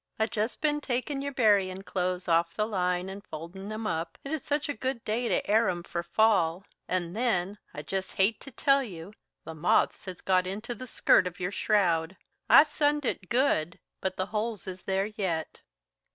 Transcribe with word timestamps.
"I've 0.17 0.31
jest 0.31 0.61
ben 0.61 0.81
takin' 0.81 1.21
your 1.21 1.31
buryin' 1.31 1.83
clothes 1.83 2.27
off 2.27 2.55
the 2.55 2.65
line 2.65 3.07
an' 3.07 3.21
foldin' 3.21 3.71
'em 3.71 3.85
up. 3.85 4.17
It 4.23 4.31
is 4.31 4.43
such 4.43 4.67
a 4.67 4.73
good 4.73 5.05
day 5.05 5.27
to 5.27 5.47
air 5.47 5.69
'em 5.69 5.83
for 5.83 6.01
fall 6.01 6.65
and, 6.87 7.15
then, 7.15 7.59
I 7.71 7.83
jest 7.83 8.13
hate 8.13 8.39
to 8.39 8.49
tell 8.49 8.81
you! 8.81 9.13
the 9.45 9.53
moths 9.53 10.05
has 10.05 10.19
got 10.21 10.47
into 10.47 10.73
the 10.73 10.87
skirt 10.87 11.27
of 11.27 11.39
your 11.39 11.51
shroud. 11.51 12.17
I 12.49 12.63
sunned 12.63 13.05
it 13.05 13.29
good, 13.29 13.77
but 14.01 14.15
the 14.17 14.25
holes 14.33 14.65
is 14.65 14.85
there 14.85 15.05
yet." 15.05 15.61